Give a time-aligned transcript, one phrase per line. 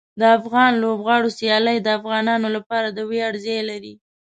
[0.19, 3.93] د افغان لوبغاړو سیالۍ د افغانانو لپاره د ویاړ ځای لري.